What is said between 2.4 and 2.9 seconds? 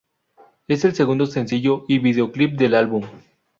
del